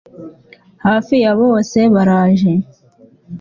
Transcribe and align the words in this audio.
Hafi 0.85 1.15
ya 1.23 1.31
bose 1.41 1.79
baraje 1.93 2.51